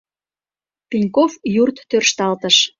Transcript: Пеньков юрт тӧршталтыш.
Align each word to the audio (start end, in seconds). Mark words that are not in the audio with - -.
Пеньков 0.89 1.31
юрт 1.61 1.77
тӧршталтыш. 1.89 2.57